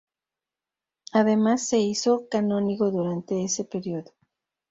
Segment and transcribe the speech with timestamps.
[1.13, 4.11] Además se hizo canónigo durante ese período.